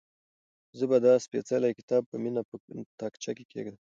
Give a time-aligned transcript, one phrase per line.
[0.77, 2.55] زه به دا سپېڅلی کتاب په مینه په
[2.99, 3.75] تاقچه کې کېږدم.